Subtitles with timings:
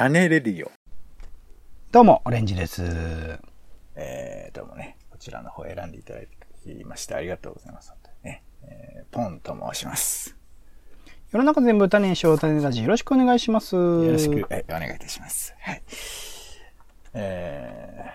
[0.00, 0.70] 種レディオ。
[1.92, 2.82] どうも、オレンジです。
[3.94, 6.20] えー、どうもね、こちらの方選んでいただ
[6.64, 7.92] きましてありがとうございます。
[8.24, 10.34] ね、えー、ポンと申します。
[11.30, 13.76] 世の中全部種にしよう、種ラジよろしくお願いします。
[13.76, 15.54] よよろしく、えお願いいたします。
[15.60, 15.82] はい。
[17.12, 18.10] え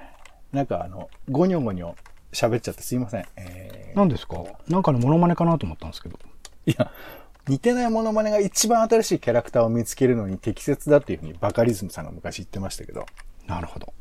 [0.54, 1.94] ー、なんかあの、ゴニョゴニョ
[2.32, 3.26] 喋っちゃってすいません。
[3.36, 4.44] えー、何ですか？
[4.68, 6.18] なんかのモノマネかなと思ったんですけど。
[6.66, 6.92] いや、
[7.48, 13.06] 似てないモノマネが一番新しいキャラクターを見つけるのに適切だっていうふうにバカリズムさんが昔言ってましたけど、
[13.47, 13.93] なるほど。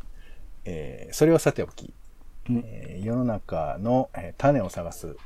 [0.65, 1.93] えーそれはさておき、
[2.49, 2.65] うん。
[2.67, 5.17] えー世の中の、えー種を探す、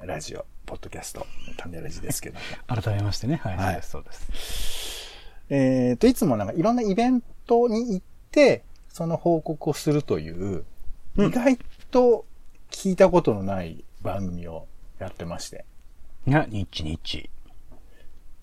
[0.00, 1.26] えーラジオ、ポッドキャスト、
[1.58, 2.40] 種ラジですけども、
[2.82, 3.36] 改めましてね。
[3.36, 3.82] はい、はい。
[3.82, 5.06] そうです。
[5.50, 10.64] えーと、いつもなんかいろんなイベントに行って、その報告をするという、
[11.16, 11.26] うん。
[11.28, 11.58] 意外
[11.90, 12.24] と
[12.70, 14.66] 聞いたことのない番組を
[14.98, 15.66] やってまして、
[16.26, 17.30] ね、ニッチニッチ。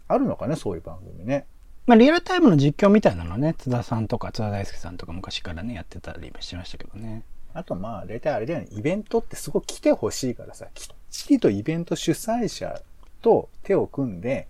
[0.07, 1.45] あるのかね、そういう番組ね。
[1.85, 7.23] まあ、リアルタイムの実況みたいなのね、津田さんとか津田大介さんとか昔からね、やってたりしましたけどね。
[7.53, 12.81] あとまあ、大体あれだよね、イベントってすごい来てほしいからさ、きっちりとイベント主催者
[13.21, 14.47] と手を組んで、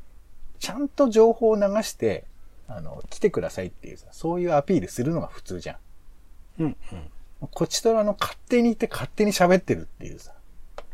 [0.59, 2.25] ちゃんと情報を流して、
[2.67, 6.63] あの、来てくださいっていうさ、そういうアピールするのが普通じゃん。
[6.63, 7.47] うん、うん。
[7.51, 10.33] こちとらの勝手に行って勝手に喋ってるっていうさ。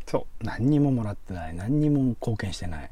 [0.06, 0.44] そう。
[0.44, 1.54] 何にももらってない。
[1.54, 2.90] 何にも貢献してない。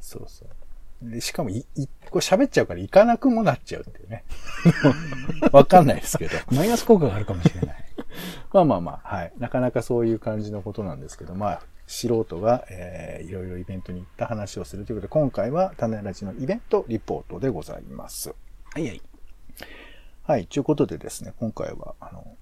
[0.00, 1.10] そうそう。
[1.10, 4.24] で、しかもい、い、これ喋っちゃうから行かなくもなっちゃうっていうね。
[5.52, 6.36] わかんないですけど。
[6.54, 7.84] マイナス効果があるかもしれない。
[8.52, 9.32] まあまあまあ、はい。
[9.38, 18.34] なかなかそういう感じのことなんですけど、まあ、素人が、えーいろいろイベントに行った話をするということで、今回は種ラジのイベントリポートでございます。
[18.72, 19.02] はいはい。
[20.22, 20.46] はい。
[20.46, 22.36] ということでですね、今回は、あの、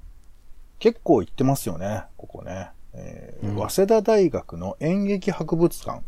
[0.78, 2.70] 結構行ってますよね、ここね。
[2.94, 6.02] えーうん早稲田大学の演劇博物館、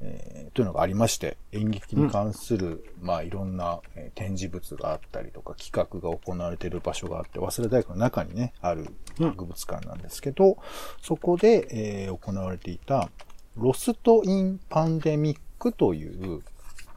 [0.00, 8.86] えーというのがありまして、演劇に関する、まあいろんな、えー展示物があったりとか、企画が行われている場所があって、早稲田大学の中にね、ある
[9.18, 10.58] 博物館なんですけど、
[11.02, 11.66] そこで、
[12.06, 13.08] えー行われていた、
[13.56, 16.42] ロスト・イン・パンデミックという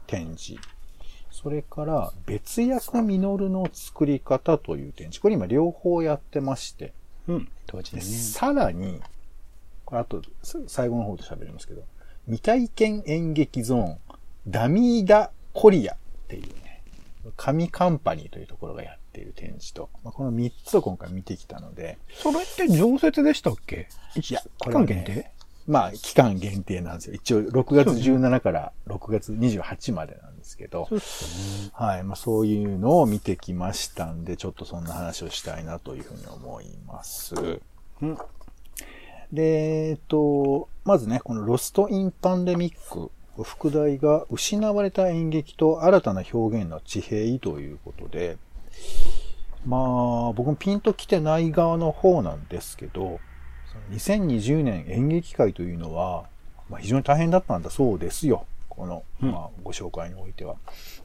[0.06, 0.60] 展示。
[1.30, 5.20] それから、別役ミノルの作り方という展示。
[5.20, 6.92] これ今両方やってまして。
[7.28, 7.48] うん。
[7.66, 8.12] 当時ででね。
[8.12, 9.00] さらに、
[9.84, 11.82] これあと、す最後の方で喋りますけど、
[12.26, 13.98] 未体験演劇ゾーン、
[14.46, 15.96] ダミーダ・コリアっ
[16.28, 16.82] ていうね、
[17.36, 23.88] 紙カンパニーというところがやっている展示と、まあ、この3つを今回見てきたので、それって常設でしたっけ？
[24.16, 25.30] いや、期間限定？
[25.68, 27.14] まあ、期間限定なんですよ。
[27.14, 30.88] 一応、6月17から6月28までなんですけど。
[31.74, 32.02] はい。
[32.04, 37.34] まあそういうのを見てきましたんで、ちょっとそんな話をしたいなというふうに思います。
[38.00, 38.16] うん。
[39.30, 43.10] で、えっと、まずね、このロスト・イン・パンデミック、
[43.42, 48.38] 副題が失われた演劇と新たな表現の地平ということで、
[49.66, 49.76] ま
[50.30, 53.20] あ、僕もピンと来てない側の方なんですけど、
[53.90, 56.24] 2020年演劇界というのは、
[56.68, 58.46] まあ、非常に大変だったんだそうですよ。
[58.68, 60.56] この、うんまあ、ご紹介においては。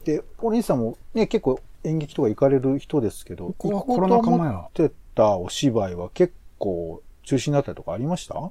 [0.04, 8.50] で、お兄さんもね、結構演劇とか行かれる人ですけど、コロナ禍前と思ってたお芝居は結構中止になったりとかありました？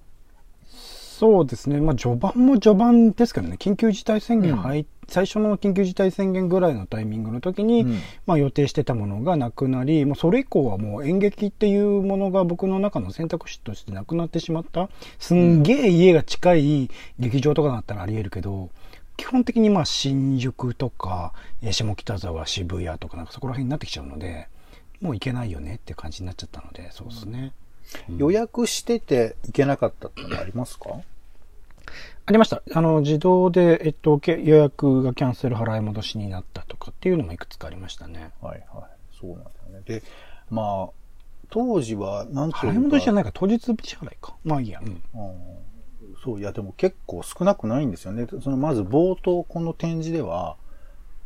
[0.69, 1.79] そうですね。
[1.79, 14.89] まあ、序盤も序盤ですけどね、緊急事態宣言入っ、最初の緊急事態宣言ぐらいのタイミングの時に、うんまあ、予定してたものがなくなり、もうそれ以降はもう演劇っていうものが僕の中の選択肢としてなくなってしまった。
[15.19, 18.69] すんげえ家が近い劇場とかだったらあり得るけど、
[19.15, 24.47] 基本的にまあ新宿とか、えー下北沢、渋谷とかなんかそこら辺になってきちゃうので、
[25.01, 27.51] もう行けないよねって感じになっちゃったので、そうですね。
[28.17, 30.89] 予約してて行けなかったってのはありますか？
[32.25, 32.61] ありました。
[32.73, 38.31] あの、自動で、えっと、け予約がキャンセル払い戻しになったとかっていうのもいくつかありましたね。
[38.41, 39.17] はいはい。
[39.19, 39.81] そうなんだよね。
[39.85, 40.03] で、
[40.49, 40.89] まあ、
[41.49, 42.67] 当時は、なんていうか。
[42.67, 44.35] 払い戻しじゃないか、当日支払いか。
[44.43, 44.79] まあいいや。
[44.81, 44.87] うん。
[44.87, 45.63] うん
[46.23, 48.27] そう、いやでも結構少なくないんですよね。
[48.41, 50.55] そのまず冒頭この展示では、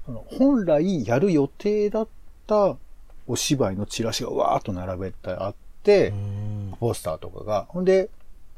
[0.05, 2.07] その本来やる予定だっ
[2.47, 2.77] た
[3.27, 6.13] お芝居のチラシがわーっと並べてあって、
[6.79, 7.65] ポスターとかが。
[7.69, 8.09] ほんで、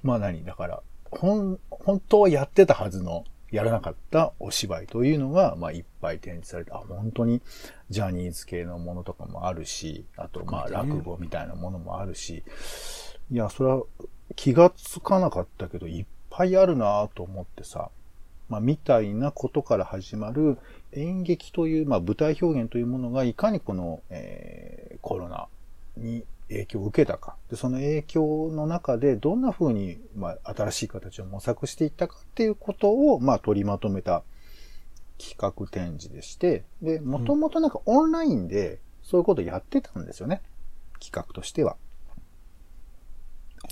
[0.03, 0.45] まあ何？
[0.45, 7.41] だから、本、本当はやってたはずの、やらなかったお芝居というのが、まあいっぱい展示されて、あ、本当に
[7.89, 12.43] ジャニーズ系のものとかもあるし、あとまあ落語みたいなものもあるし、
[13.31, 13.83] いや、それは
[14.35, 17.89] 気がつかなかったけど、いっぱいあるなと思ってさ、
[18.49, 20.57] まあみたいなことから始まる
[20.91, 25.47] 演劇という、まあ舞台表現というものがいかにこの、えーコロナ
[25.97, 27.35] に影響を受けたか。
[27.49, 34.23] で、その影響の中でどんな風に、まあ、新しい形を模索していったかっていうことを、まあ、取りまとめた
[35.17, 40.41] 企画展示でして、で、もともとなんかオンラインでそういうことやってたんですよね。
[40.99, 41.77] 企画としては。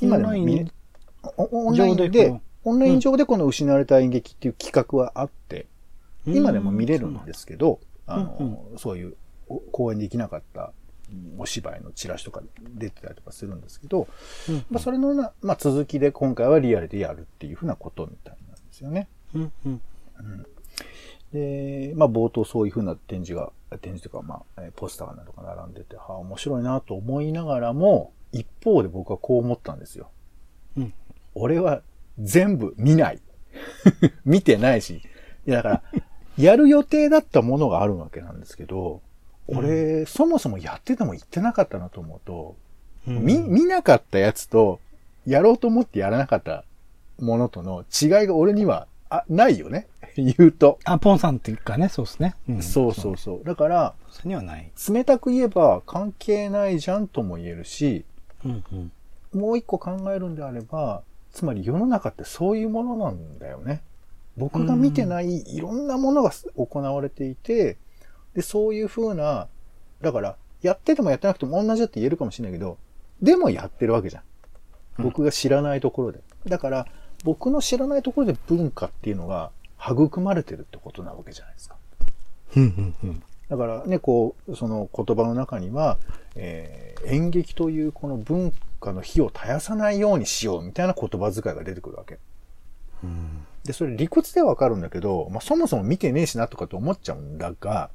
[0.01, 0.71] 今でも見
[1.37, 5.67] オンライン上でオンライン上でこの失われた演劇っていう企画はあって、
[6.25, 9.15] 今でも見れるんですけど、あの、そういう
[9.47, 10.71] お公演できなかったうん
[11.37, 12.41] お芝居のチラシとか
[12.75, 14.07] 出てたりとかするんですけど、
[14.49, 19.07] うんまあ、それのな、まあ、続きで今回はリアルでやるっていうふうなことみたいなんですよね。
[19.35, 19.81] うんうん
[21.33, 23.51] で、まあ、冒頭そういうふうな展示が、
[23.81, 30.09] 展示とか、まあ、えーポスターなどが並んでて、はあ、面白いなと思いながらも、一方で僕はこう思ったんですよ。
[30.77, 30.93] うん
[31.39, 31.83] 俺は
[32.17, 33.21] 全部見ない。
[34.25, 35.01] 見てないし。
[35.45, 35.83] いや、だから、
[36.37, 39.01] やる予定だったものがあるわけなんですけど、
[39.47, 42.55] 俺、そもそもやってても言ってなかったなと思うと、
[43.07, 44.79] うん見、見なかったやつと、
[45.25, 46.63] やろうと思ってやらなかった
[47.19, 49.87] ものとの違いが俺には、あ、ないよね。
[50.17, 50.79] 言うと。
[50.83, 52.35] あ、ポンさんっていうかね、そうですね。
[52.51, 53.45] んそうそうそう。
[53.45, 54.69] だから、それにはない。
[54.89, 58.03] 冷たく言えば関係ないじゃんとも言えるし、
[58.43, 58.91] うんうん。
[59.39, 63.81] もう一個考えるんであれば、つまり世の中ってそういうものなんだよね。
[64.37, 67.77] 僕が見てないいろんなものが行われていて、
[68.37, 69.47] で、そういう風な、
[69.99, 72.77] だから、やっててもやってなくても同じだって言えるかもしれないけど、
[73.19, 74.23] でもやってるわけじゃん。
[74.99, 76.19] 僕が知らないところで。
[76.45, 76.87] だから、
[77.23, 79.49] 僕の知らないところで文化っていうのが
[79.83, 81.77] 育まれてるってことなわけじゃないですか。
[82.55, 83.23] うんうんうん。
[83.49, 85.97] だからね、こう、その言葉の中には、
[86.35, 88.51] えー演劇というこの文
[88.81, 92.17] 化の火を絶やさないようにしようみたいな言葉遣いが出てくるわけ。
[93.03, 97.89] うんで、それ理屈ではわかるんだけど、まあそもそも見てねえしなとかと思っちゃうんだが、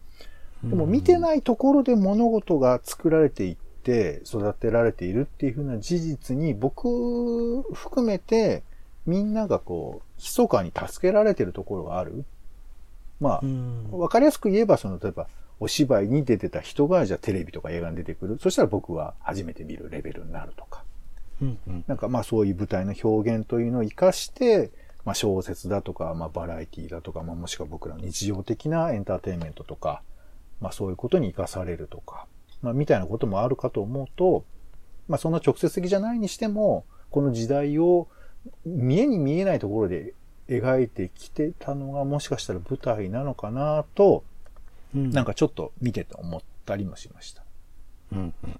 [0.65, 8.63] でも見てないところで物事が作られていって育てられているっていうふうな事実に僕含めて
[9.07, 12.25] みんながこう、密かに助けられてるところがある。
[13.21, 15.29] まあ、うんわかりやすく言えば、その、例えば、
[15.61, 18.39] お芝居に出てた人が、じゃあテレビとか映画に出てくる。
[18.41, 20.85] そしたら僕は初めて見るレベルになるとか。
[21.41, 24.71] うんうんなんかまあそういう舞台の表現というのを活かして、
[25.05, 30.03] まあ小説だとか、まあバラエティだとか、まあもしくは僕らの日常的なエンターテインメントとか、
[30.63, 32.27] まあそういうことに活かされるとか、
[32.63, 34.45] まあみたいなこともあるかと思うと、
[35.09, 38.09] まあそんな直接的じゃないにしても、この時代を
[38.65, 40.15] 見えに見えないところで
[40.49, 44.25] 描いてきてたのがもしかしたら舞台なのかなと、
[44.95, 47.43] うんなんかちょっと見てて思ったりもしました。
[48.13, 48.57] うんうん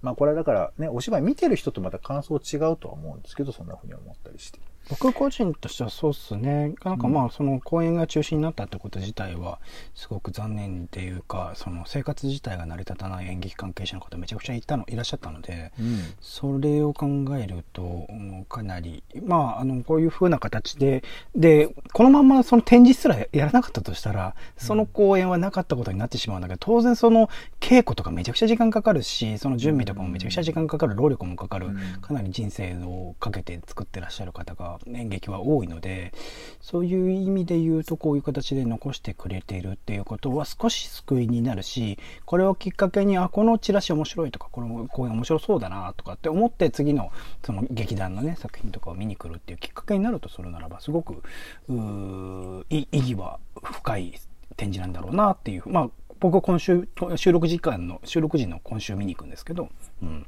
[0.00, 4.58] まあこれはだからね、お芝居見てる人とまた感想違うとは思うんですけど、そんな風に思ったりして。
[4.88, 6.74] 僕個人としてはそうっすね。
[6.84, 9.60] なんかまあ、その公演が中止になったってこと自体は、
[9.94, 15.98] すごく残念っていうか、その生活自体が成り立たない演劇関係者の方めちゃくちゃいたの、いらっしゃったので、うん。
[16.20, 17.06] それを考
[17.38, 18.08] えると、
[18.48, 21.02] かなり、まあ、あの、こういう風な形で、
[21.34, 27.28] で、このままその展示すらやらなかったとしたら、その公演はなかったことになってしまうんだけど、当然その
[27.60, 36.12] 稽古とかめちゃくちゃ時間かかるし、その準備とかもめちゃくちゃ時間かかる、労力もかかる、うんかなり人生をかけて作ってらっしゃる方が演劇は多いので、
[36.60, 47.10] そういう意味で言うとこういう形で残してくれているっていうことは少し救いになるし、これをきっかけに、あ、このチラシ面白いとか、この公演面白そうだなとかって思って次の
[47.44, 51.22] その劇団のね、作品とかを見に来るっていうきっかけになるとするならば、すごく、
[51.68, 54.14] 意義は深い
[54.56, 55.62] 展示なんだろうなっていう。
[55.66, 55.90] まあ、
[56.20, 59.68] 僕は今週、収録時間の、収録時の今週見に行くんですけど、
[60.02, 60.26] うん。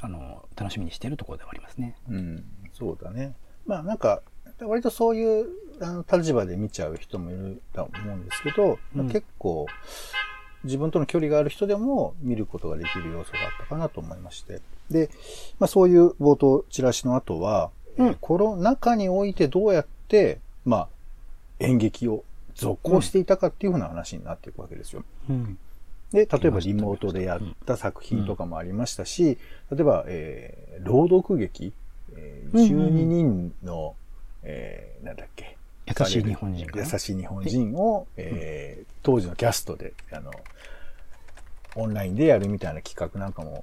[0.00, 1.96] あの、楽しみにしているところではありますね。
[2.10, 2.44] うん。
[2.72, 3.34] そうだね。
[3.66, 4.22] まあなんか、
[4.60, 5.48] 割とそういう
[5.80, 9.66] あの立場で見ちゃう人もいると思うんですけど、結構
[10.64, 14.60] 自分との距離がある人でも見ることができる要素があったかなと思いまして。
[14.90, 15.10] で、
[15.58, 20.88] まあそういう冒頭チラシの後は、うんえーコロナ禍においてどうやって、まあ
[21.60, 25.04] 演劇を続行していたかっていうふうな話になっていくわけですよ。
[25.28, 25.58] うん。
[26.12, 29.38] で、例えばリモートでやった作品とかもありましたし、
[29.70, 31.72] 例えば、えー朗読劇、
[32.16, 32.94] えーうんうんうん。
[32.96, 33.94] 12人の、
[34.42, 35.56] えーなんだっけ？
[35.86, 40.32] 優しい日本人優しい日本人を、えー当時のキャストで、あの、
[41.76, 43.62] オンラインでやるみたいな企画なんかも、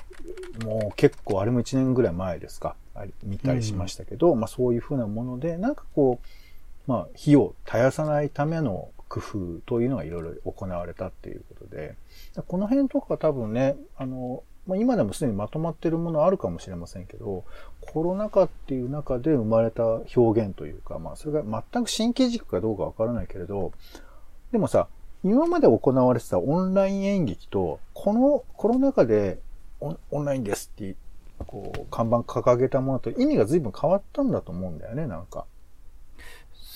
[0.64, 2.76] もう結構あれも1年ぐらい前ですか、
[3.24, 6.20] 見たりしましたけど、まあそういうふうなもので、なんかこ
[6.88, 11.96] う、まあ火を絶やさないための工夫というのがいろいろ行われたっていうことで、
[12.48, 17.44] この辺とか多分ね、あの、まあ、今でもすでにまとまってるものあるかもしれませんけど、
[17.82, 19.84] コロナ禍っていう中で生まれた
[20.16, 23.74] 表現というか、まあそれが全く新規軸かどうかわからないけれど、
[24.52, 24.88] でもさ、
[25.24, 29.40] 今まで行われてたオンライン演劇と、このコロナ禍で
[29.80, 30.96] オンオンラインですって、
[31.46, 35.46] こう、看板掲げたものと意味が随分変わったんだと思うんだよね、なんか。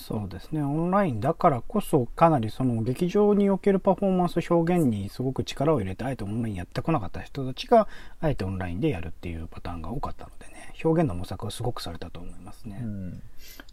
[0.08, 0.62] そうですね。
[0.62, 7.88] オンラインだからこそ、かなりその劇場におけるパフォーマンス表現にすごく力を入れて、あえてオンラインやってこなかった人たちが、
[8.18, 12.80] あえてオンラインでやるっていうパターンが多かったのでね、表現の模索はすごくされたと思いますね。
[12.82, 13.22] うん、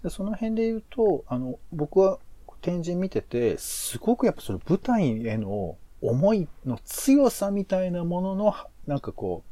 [0.09, 2.19] その辺で言うと、あの、僕は
[2.61, 8.55] 展示見てて、すごくやっぱその舞台への思いの強さみたいなものの、
[8.87, 9.43] なんかこ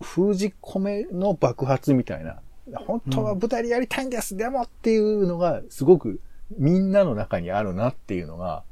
[0.00, 2.40] う、封じ込めの爆発みたいな。
[2.86, 6.20] 本当は舞台でやりたいんです、でもっていうのが、すごく
[6.58, 8.62] みんなの中にあるなっていうのが、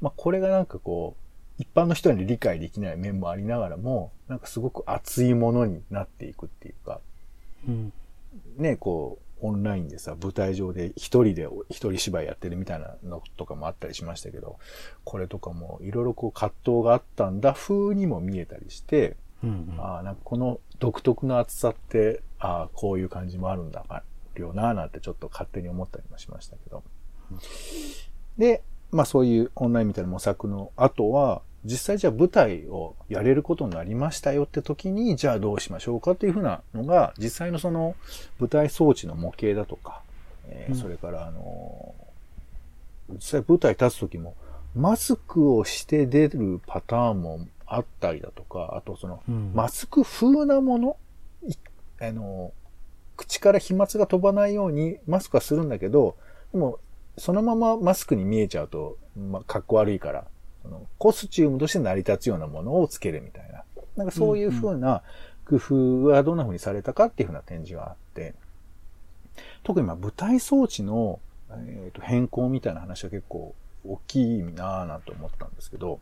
[0.00, 7.00] まあこれがなんかこう、一般の人に理解できない面もありながらも、なんかすごく熱いものになっていくっていうか、
[7.66, 7.92] うん。
[8.56, 14.58] ね、こう、オンラインでさ、舞台上で一人で一人芝居やってるみたいなのとかもあったりしましたけど、
[15.04, 19.80] これとかもいろいろこう葛藤があったんだ風にも見えたりして、うんうん。
[19.80, 23.84] ああ、なんかこの独特な厚さって、ああ、こういう感じもあるんだ
[24.36, 26.82] よな、なんてちょっと勝手に思ったりもしましたけど。
[28.36, 37.96] で、まあそういうオンラインみたいな模索の後は、実際じゃあ舞台をやれることになりましたよって時に、じゃあどうしましょうかっていうふうなのが、実際のその
[38.38, 40.02] 舞台装置の模型だとか、
[40.46, 40.80] えーうん。
[40.80, 42.08] それからあのー
[43.10, 44.34] 実際舞台立つ時も、
[44.76, 49.52] マスクをして出るパターンもあったりだとか、あとその、うん。
[49.54, 50.96] マスク風なもの、
[51.46, 51.52] い
[52.00, 52.52] あの、
[53.16, 56.16] 口から飛沫が飛ばないようにマスクはするんだけど、
[56.52, 56.78] でも、
[57.18, 60.24] そのままマスクに見えちゃうと、まあ、格好悪いから、
[60.62, 63.64] そのコスチュームとして成り立つようなものをつけるみたいな。
[63.96, 65.02] なんかそういう風な
[65.44, 68.34] 工夫はどんな風にされたかっていう風な展示があって、
[69.64, 71.20] 特にまあ舞台装置の、
[71.50, 75.98] えーと変更みたいな話は結構大きいなぁなんて思ったんですけど、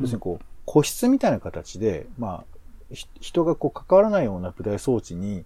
[0.00, 2.44] 要するにこう、個室みたいな形で、ま
[2.90, 5.44] あ、ひ人がこう関わらないような舞台装置に、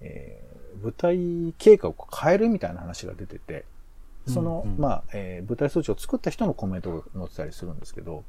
[0.00, 0.50] えー
[0.82, 3.64] 舞台経過を変えるみたいな話が出てて、
[4.26, 4.72] その、うん。
[4.72, 8.24] うんまあ、えー舞台装置を作った人のコメントが載ってたりするんですけど、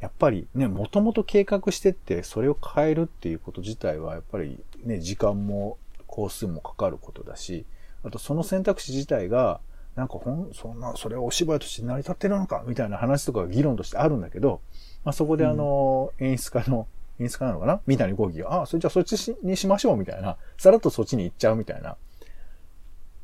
[0.00, 7.66] やっぱりね、もともと計画してって、それを変えるっていうこと自体は、やっぱりね、時間も工数もかかることだし、
[8.04, 9.60] あとその選択肢自体が、
[10.00, 14.62] なんかほん、そんな、それはお芝居として成り立ってるのかみたいな話とかが議論としてあるんだけど、
[15.04, 16.86] まあそこであの、演出家の、
[17.18, 17.80] 演出家なのかな？
[17.86, 21.96] みたいに講義が、あ、それじゃあそっちにしましょうみたいな、さらっとそっちに行っちゃうみたいな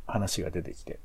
[0.06, 0.98] 話が出てきて。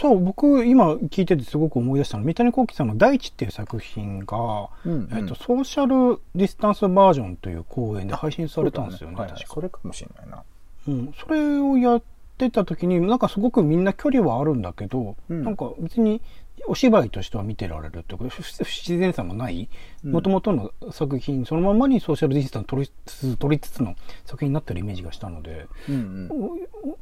[0.00, 9.60] そう、僕、今聞いててすごく思い出したのは、三谷幸喜さんの大地っていう作品が、うんえっと、ソーシャルディスタンスバージョンという公演で配信されたんですよね、そうだはい確かそ。
[9.60, 10.42] れかもしれないな。
[10.86, 12.02] うん、それをやっ
[12.38, 16.22] てた時に、なんかすごくみんな距離はあるんだけど、うんなんか別に
[16.66, 19.68] お芝居としては見てられるっていうか、不不自然さもない、
[20.04, 26.28] うんもともとの作品、そのままにソーシャルディスタンス取りつつ、取りつつの作品になってるイメージがしたので、うんうん。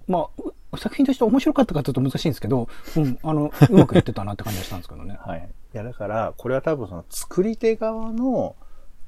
[0.09, 5.19] まあ、う作品として面白かったかというと難しいんですけど、うん、あの、うまくやってたなって感じがしたんですけどね。
[5.21, 5.49] はい。
[5.75, 8.57] いや、だから、これは多分その作り手側の、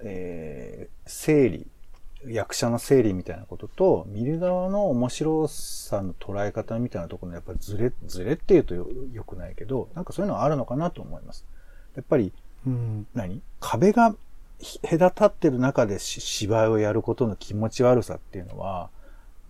[0.00, 1.66] えー、整理、
[2.26, 11.44] 役者の整理みたいなことと、見る側の面白さの捉え方みたいなところのやっぱりズレ、ズレっていうとよ良くないけど、なんかそういうのはあるのかなと思います。
[11.94, 12.32] やっぱり、
[12.66, 13.06] うん。
[13.14, 13.40] 何？
[13.60, 14.14] 壁が
[14.58, 18.90] ひ隔たってる中でし芝居をやることの気持ち悪さっていうのは、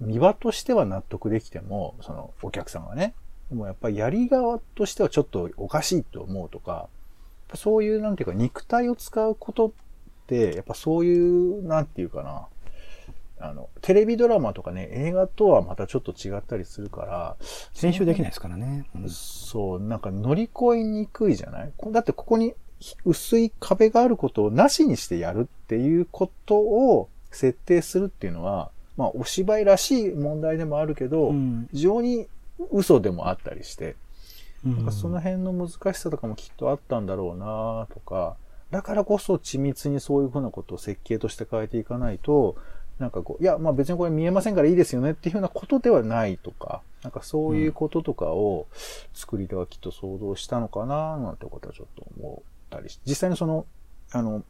[0.01, 3.15] 見場としては納得できても、そのお客さんがね、
[3.49, 6.89] でもやっぱりやり側としてはちょっとおかしいと思うとか、
[7.55, 9.71] そういうなんていうか肉体を使うことっ
[10.27, 12.47] て、やっぱそういう、なんていうかな、
[13.41, 17.37] あの、テレビドラマとかね、映画とはまたちょっと違ったりするから、
[17.83, 18.87] 練習できないですからね。
[18.95, 19.09] うん。
[19.09, 21.73] そう、なんか乗り越えにくいじゃない？
[21.77, 22.55] こだってここに
[23.05, 31.69] 薄い壁があることをなしにしてやるっていうことを設定するっていうのは、まあお芝居らしい問題でもあるけど、うん。
[31.73, 32.27] 非常に
[32.73, 33.97] 嘘でもあったりして、
[34.67, 34.77] うん。
[34.77, 38.37] なんかその辺の難しさとかもきっとあったんだろうなとか、
[38.71, 42.57] だからこそ緻密にそういうふうなことを設計として変えていかないと、
[42.99, 48.67] なんかこう、いや、まあ別にこれ見えませんからいいですよねっていうふうなことではないとか、なんかそういうこととかを
[49.15, 53.67] 作り手はきっと想像したのかななんてことはちょっと思ったりし実際にその、
[54.11, 54.43] あの、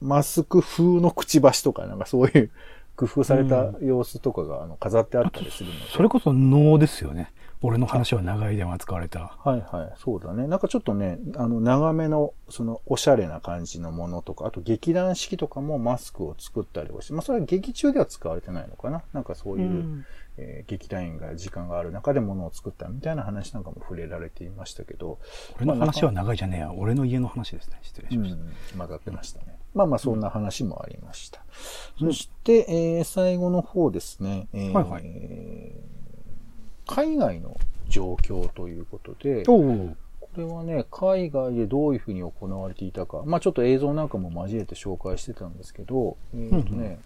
[0.00, 2.50] マスク風のくちばしとか、なんかそういう
[2.96, 5.90] 工夫された様子とかがあの飾ってあったりするので。
[5.90, 7.32] それこそ能ですよね。
[7.66, 9.38] 俺の話は長いでも扱われた。
[9.42, 10.46] はいはい、そうだね。
[10.46, 19.02] なんかちょっとね、あの、長めの、その、おしゃれな感じのものとか、あと劇団式とかもマスクを作ったりをして、まあそれは劇中では使われてないのかな。
[19.14, 20.04] なんかそういう、うん
[20.36, 25.18] えー劇団員が時間がある中でものを作ったみたいな話なんかも触れられていましたけど、
[25.56, 26.72] 俺の話は長いじゃねえや。
[26.74, 27.78] 俺の家の話ですね。
[27.82, 28.36] 失礼しました。
[28.36, 29.56] うん、混ざってましたね。
[29.74, 31.40] まあまあそんな話もありました。
[31.98, 34.48] そして、えー最後の方ですね。
[34.52, 35.93] えーはいはい
[36.86, 37.56] 海外の
[37.88, 39.44] 状況ということで、
[40.20, 47.04] これはね、海外でどういうふうに行われていたか、まあちょっと映像なんかも交えて紹介してたんですけど、えーとね、えー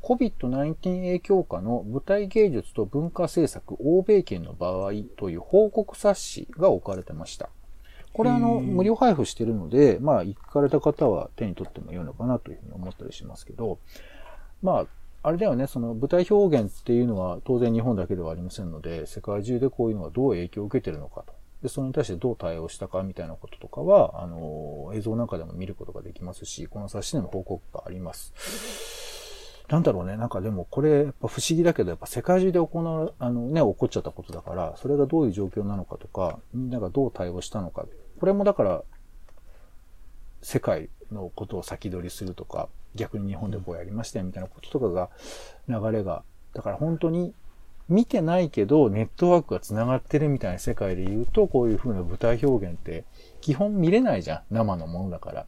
[0.00, 7.50] COVID-19 影響下の舞台芸術と文化政策欧米圏の場合という報告冊子が置かれてました。
[8.12, 13.78] これあの、無料配布してるので、まあ行かれた方は手に取ってもよいのかなというふうに思ったりしますけど、
[14.62, 14.86] まあ、
[15.26, 21.34] あれだよね、その舞台表現っていうのは当然日本だけではありませんので、世界中でこういうのがどう影響を受けてるのかと。
[21.62, 28.34] で、それに対してどう対応したかみたいなこととかは、あの、映像なんかでも見ることができますし、この冊子でも報告があります。
[29.68, 37.84] なんだろうね、なんかでもこれ、やっぱ不思議だけど、やっぱ世界中で行わ、あのね、起こっちゃったことだから、それがどういう状況なのかとか、みんながどう対応したのか。
[38.20, 38.84] これもだから、
[40.42, 45.10] 世界のことを先取りするとか、逆に日本でこうやりましたよみたいなこととかが、
[45.68, 46.22] 流れが、
[46.54, 47.34] だから本当に
[47.88, 53.04] 見てないけどネットワークが繋がってるみたいな世界で言うと、こういう風な舞台表現って
[53.40, 54.54] 基本見れないじゃん。
[54.54, 55.46] 生のものだから。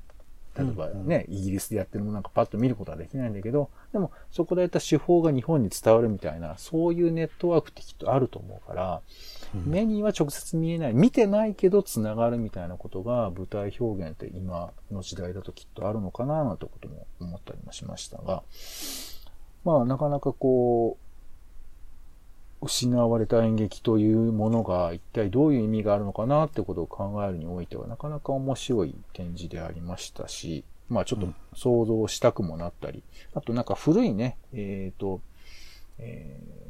[0.56, 9.00] 例えばね、イギリスでやってるものなんかパッと見ることはできないんだけど、でもそこでやった手法が日本に伝わるみたいな、そういうネットワークってきっとあると思うから、
[9.54, 18.42] 目には直接見えない、見てないけど繋がるみたいなことが舞台表現って今の時代だときっとあるのかななんてことも思ったりもしましたが、
[19.64, 33.02] まあなかなかこう、失われた演劇というものが一体どういう意味があるのかなってことを考えるにおいてはなかなか面白い展示でありましたし、まあちょっと想像したくもなったり、
[33.34, 35.20] あとなんか古いね、えっ、と、
[35.98, 36.67] えー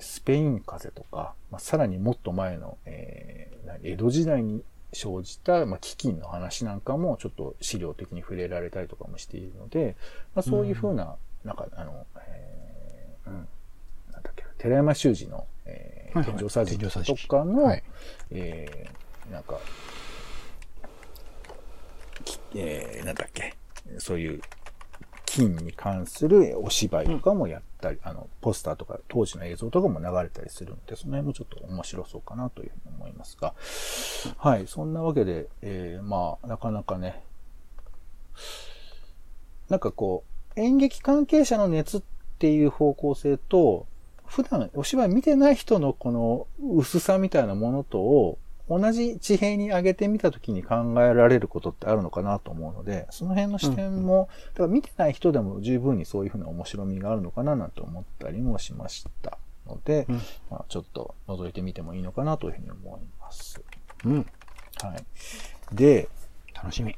[0.00, 9.96] スペイン風邪とか、まあ、さらにもっと前の、えー何江戸時代に生じた、まあ、飢饉の話なんかもちょっと資料的に触れられたりとかもしているので、
[10.34, 13.48] まあ、そういうふうな、なんかあの、えーうん、
[14.12, 17.82] なんだっけ、寺山修司の、えー天井桟敷天井桟敷とかの、はい。
[18.32, 19.60] えーなんか、
[22.24, 23.54] きえーなんだっけ、
[23.98, 24.40] そういう
[25.32, 33.54] 金に関するお芝居とかもやったり、あの、ポスターとか当時の映像とかも流れたりするので、その辺もちょっと面白そうかなというふうに思いますが、
[34.38, 37.22] はい、そんなわけで、えーまあ、なかなかね、
[39.68, 40.24] なんかこ
[40.56, 42.02] う、演劇関係者の熱っ
[42.40, 43.86] ていう方向性と、
[44.26, 48.38] 普段お芝居見てない人のこの薄さみたいなものとを
[48.70, 60.14] 同じ地平に上げてみたときに考えられることってあるのかなと思うので、その辺の視点も、だから見てない人でも十分にそういうふうな面白みがあるのかななんて思ったりもしましたので、うん
[60.50, 63.60] まあ、ちょっと覗いてみてもいいのかなというふうに思います。
[64.04, 64.26] うん。
[64.82, 65.74] はい。
[65.74, 66.08] で、
[66.54, 66.94] 楽しみ。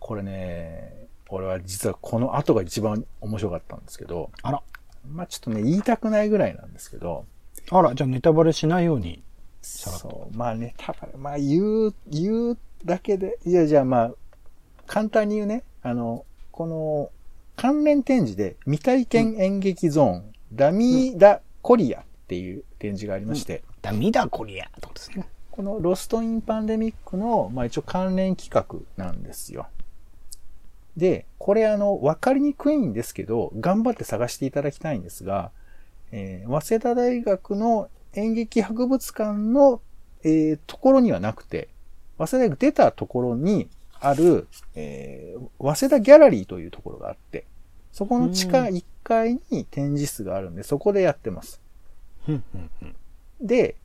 [0.00, 4.62] これね、俺は実はこの後が一番面白かったんですけど、あら。
[5.08, 7.24] まあちょっとね、言いたくないぐらいなんですけど、
[7.70, 9.22] あら、じゃあネタバレしないように。
[9.66, 14.12] そう、まあね、たばまあ言う、言うだけで、いやじゃあまあ、
[14.86, 17.10] 簡単に言うね、あの、この、
[17.56, 25.26] 関連展示で未体験演劇ゾーン、ダミーダコリアっていう展示がありまして、ダミだこりゃってことですね。
[25.50, 29.68] このロストインパンデミックの、まあ一応関連企画なんですよ。
[30.96, 35.50] で、これあの、わかりにくいんですけど、頑張って探していただきたいんですが、
[36.12, 39.80] えー早稲田大学の演劇博物館の、
[40.24, 41.68] えーところにはなくて、
[42.18, 43.68] 早稲田出たところに
[44.00, 47.44] ある、えー早稲田ギャラリーというところがあって、
[47.92, 51.60] そこの地下1階に展示室があるんで、そこでやってます。
[53.40, 53.76] で、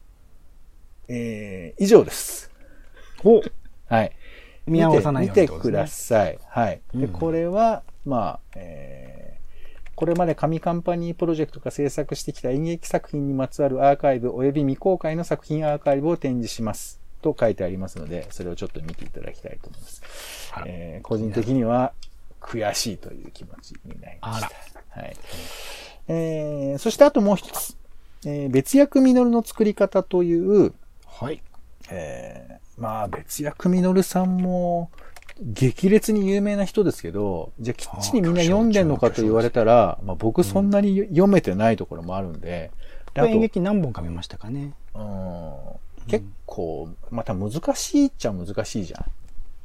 [1.08, 2.50] えー以上です。
[3.24, 3.42] お
[3.88, 4.12] はい。
[4.66, 6.40] 見合わさないように見てください。
[6.48, 6.82] はい。
[6.94, 9.21] で、うんこれは、まあ、えー
[10.02, 17.00] これまで紙カンパニープロジェクトが制作してきた演劇作品にまつわるアーカイブ及び未公開の作品アーカイブを展示します。
[17.22, 20.02] と書いてありますので、それをちょっと見ていただきたいと思います。
[20.66, 21.94] えー個人的には
[22.42, 24.50] 悔しいという気持ちになりました。
[25.00, 25.16] はい。
[26.08, 27.78] えーそしてあともう一つ。
[28.26, 30.74] えー別役実の作り方という、
[31.06, 31.44] はい。
[31.92, 34.90] えーまあ、別役みのるさんも、
[35.42, 42.72] 激烈に有名な人ですけど、じゃあきっちりみんな読んでんのかと言われたら、まあ僕そんなに読めてないところもあるんで、
[43.14, 44.74] であと演劇何本か見ましたかね。
[44.94, 45.52] うん
[46.08, 49.06] 結構、また難しいっちゃ難しいじゃん。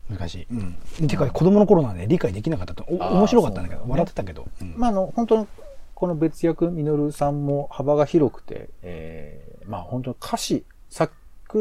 [0.09, 0.47] 昔。
[0.51, 0.55] う
[1.03, 1.09] ん。
[1.09, 2.85] てか、子供の頃なんで理解できなかったと。
[2.85, 4.47] 面白かったんだけど、ね笑ってたけど。
[4.61, 5.47] うんまあ、あの、本当
[5.95, 11.13] この別役みのるさんも幅が広くて、えーまあ本当に歌詞、作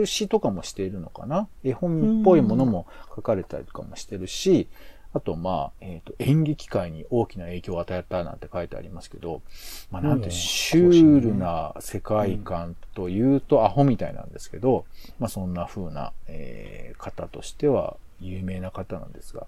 [0.03, 1.47] 詞とかもしているのかな？
[1.63, 4.67] 絵本っぽいものも書かれたりとかもしてるし、
[5.13, 9.41] あと、まあ、えっ、と、演劇界に大きな影響を与えたなんて書いてありますけど、
[9.89, 14.83] まあ、なんて、うんシュールな世界観というとアホみたいなんですけど、
[15.17, 19.47] まあ、そんな風な、えー方としては有名な方なんですが、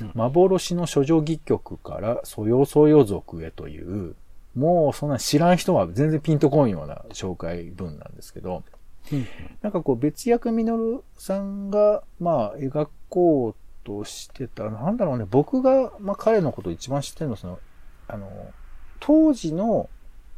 [0.00, 0.10] うん。
[0.14, 4.16] 幻の処女戯曲からそよそよ族へという、
[4.56, 8.62] もうそんな知らん人は全然ピンとこんような紹介文なんですけど、
[9.12, 9.26] うん。
[9.62, 17.58] なんかこう別役みのるさんが、まあ描こうとしてた、なんだろうね、僕が、まあ彼のことを一番知ってるのは、その、
[18.08, 18.52] あの、
[19.00, 19.88] 当時の、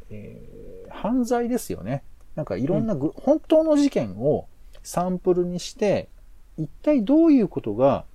[0.09, 2.03] えー犯罪ですよね。
[2.35, 4.47] なんかいろんなぐ、本当の事件を
[4.83, 6.09] サンプルにして、
[6.57, 8.05] 一体どういうことが、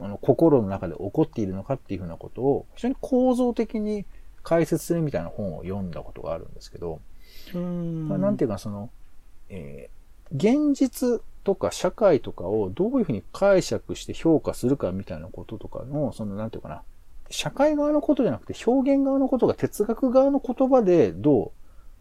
[0.00, 4.04] あの、心の中で起こっているのかっていうふうなことを、非常に構造的に
[4.42, 7.00] 解説するみたいな本を読んだことがあるんですけど、
[7.54, 8.08] うん。
[8.08, 8.90] まあ、なんていうかその、
[9.48, 9.94] えー
[10.34, 16.82] 現実とか社会とかをどういうふうに解釈して評価するかみたいなこととかの、そのなんていうかな、
[17.30, 21.52] 社会側のことじゃなくて表現側のことが哲学側の言葉でど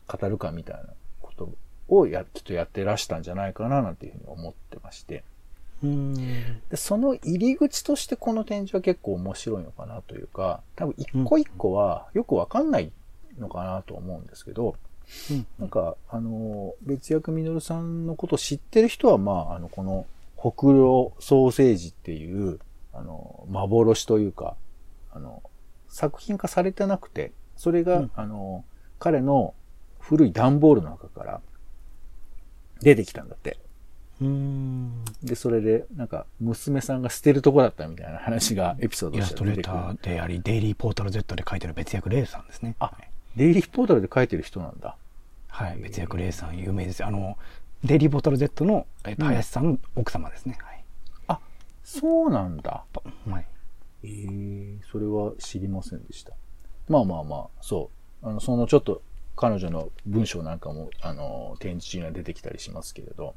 [0.07, 0.83] う語るかみたいな
[1.21, 1.49] こと
[1.89, 5.23] をや、きっとやってらしたんじゃないかななんていうふうに思ってまして。
[5.83, 6.13] うん
[6.69, 12.91] で、その入り口としてこの展示は結構面白いのかなというか、多分一個一個はよくわかんない
[13.37, 14.75] のかなと思うんですけど、
[15.31, 15.47] うん。
[15.59, 22.59] なんか、あの、別役みのるさんのことを知ってる人は、まあ、あの、この、ほくろソーセージっていう、
[22.91, 24.55] あの、幻というか、
[25.11, 25.41] あの、
[25.87, 28.11] 作品化されてなくて、それが、うん。
[28.15, 28.65] あの、
[28.99, 29.53] 彼の
[29.99, 31.41] 古い段ボールの中から
[32.81, 33.57] 出てきたんだって。
[34.21, 35.03] うん。
[35.23, 42.75] で、それで、なんか、娘さんが捨てるとこだったみたいな話がエピソードイラストレーターであり、デイリーポータル Z で書いてる別役レイさんですね。
[42.79, 42.91] あ
[43.35, 44.95] デイリーポータルで書いてる人なんだ。
[45.47, 47.07] はい、別役レイさん有名ですよ。
[47.07, 47.37] あの、
[47.83, 50.57] デイリーポータル Z の、えっとうん林さんの奥様ですね。
[50.61, 50.83] はい。
[51.83, 52.85] そうなんだ。
[53.29, 53.45] はい。
[54.03, 56.33] ええそれは知りませんでした。
[56.87, 57.89] まあまあまあ、そ
[58.23, 58.27] う。
[58.27, 59.01] あの、そのちょっと、
[59.35, 63.35] 彼女の文章なんかも、あの、展示中には出てきたりしますけれど、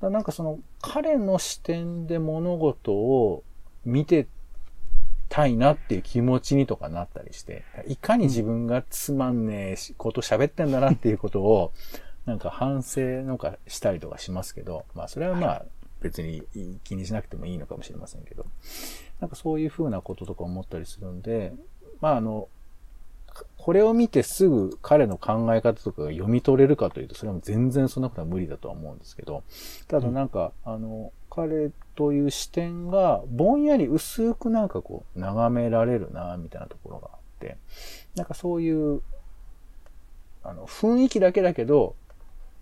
[0.00, 3.42] だなんかその、彼の視点で物事を
[3.84, 4.28] 見て
[5.38, 11.72] たいなっていう気持ちにとかなったりして、いかに自分がつまんねえしこと喋ってんだなっていうことを、
[12.26, 15.66] なんか反省のかしたりとかしますけど、まあそれはまあ
[16.00, 16.42] 別に
[16.82, 18.46] 気にしなくてもいいのかもしれませんけど、
[19.20, 21.52] なんかそういうふうなこととか思ったりするんで、
[22.00, 22.48] まああの、
[23.56, 29.44] これを見てすぐ彼の考え方とかが読み取れるかというと、それはもう全然そんなことは無理だとは思うんですけど、
[29.86, 37.56] ただなんか、あの、彼という視点がぼんやり薄くなんかこう眺められるな、みたいなところがあって、
[38.14, 39.02] なんかそういう、
[40.42, 41.96] あの、雰囲気だけだけど、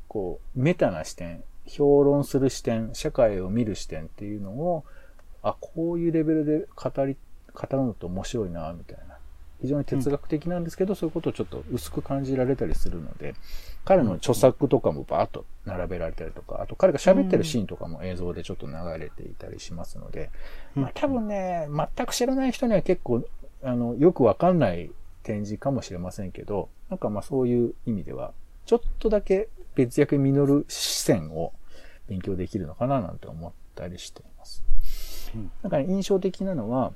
[0.09, 4.85] こう、メタな視点、評論する視点、社会を見る視点っていうのを、
[5.43, 7.17] あ、こういうレベルで語り、
[7.53, 9.06] 語るのって面白いな、みたいな。
[9.61, 13.35] 非常に哲学的なんですけど、そういうことをちょっと薄く感じられたりするので、
[13.85, 20.31] 彼の著作とかもバーッと並べられたりとか、あと彼が喋ってるシーンとかも映像でちょっと流れていたりしますので、
[20.75, 23.27] まあ多分ね、全く知らない人には結構、
[23.63, 24.91] あの、よくわかんない
[25.23, 28.33] 展示かもしれませんけど、なんかまあそういう意味では、
[28.67, 31.53] ちょっとだけ別役に実る視線を
[32.09, 34.65] 勉強できるのかななんて思ったりしています。
[35.35, 35.51] うん。
[35.63, 36.93] なんか、ね、印象的なのは、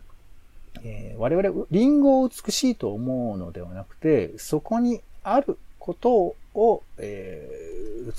[0.82, 7.70] えー我々、リンゴを美しいと思うのではなくて、そこにあることを、えー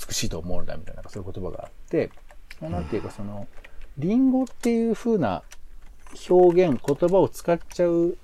[0.08, 2.10] 美しいと思うんだみたいな、そういう言葉があって、
[2.60, 3.48] まあなんていうかその、
[3.98, 5.42] リンゴっていう風な
[6.28, 8.16] 表現、言葉を使っちゃう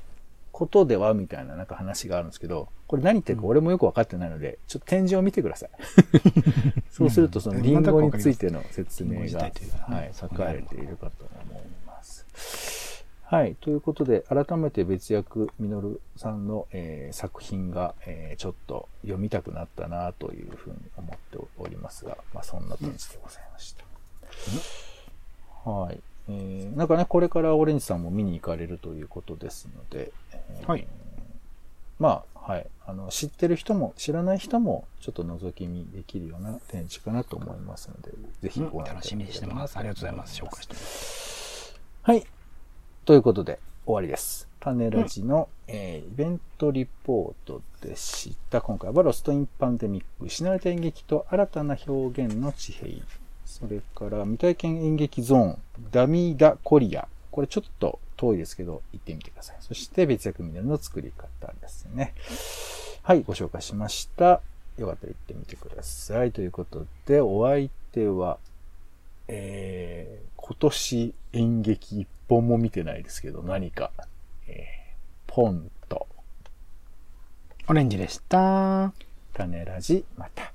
[0.53, 5.71] ことではみたいななんか話があるんですけど、これ何言ってるか俺もよくわかってないので、ちょっと展示を見てください。
[6.91, 12.27] そうするとそのリンゴについての説明が、はい、書かれているかと思います。
[13.31, 13.57] はい。
[13.61, 23.85] ということで、改めて別役みのるさんの、えー作品が、えーちょっと読みたくなったなというふうに思っておりますが、まあそんな展示でございました。
[25.71, 26.01] はい。
[26.31, 30.87] えーなんかね、これからオレンジさんも見に行かれるということですので、えーはい
[31.99, 32.67] まあ、はい。
[32.87, 39.77] あの、知ってる人も知らない人もちょっと覗き見できるような展示かなと思いますので、ぜひご覧いただ楽しみにしてます。
[39.77, 40.41] ありがとうございます。
[40.41, 41.81] 紹介してます。
[42.05, 42.25] はい。
[43.09, 44.47] ということで、終わりです。
[44.61, 48.61] 種ラジの、えーイベントリポートでした。
[48.61, 53.03] 今回はロストインパンデミック、失われた演劇と新たな表現の地平。
[53.47, 55.59] それから未体験演劇ゾーン、
[55.91, 57.09] ダミーダコリア。
[57.31, 59.57] これちょっと遠いですけど、行ってみてください。
[59.61, 62.13] そして別役ミネルの作り方ですね。
[63.01, 64.43] はい、ご紹介しました。
[64.77, 66.33] よかったら行ってみてください。
[66.33, 68.37] ということで、お相手は、
[69.29, 73.91] えー、今年演劇一本も見てないですけど、何か、
[74.47, 76.07] えー、ポンと、
[77.69, 78.93] オレンジでした。
[79.35, 80.53] 種ラジ、また。